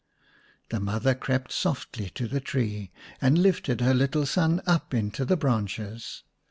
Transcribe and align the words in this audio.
The 0.69 0.79
mother 0.79 1.13
crept 1.13 1.51
softly 1.51 2.09
to 2.15 2.27
the 2.27 2.39
tree 2.39 2.89
and 3.21 3.37
lifted 3.37 3.81
her 3.81 3.93
little 3.93 4.25
son 4.25 4.59
up 4.65 4.95
into 4.95 5.25
the 5.25 5.37
branches. 5.37 6.23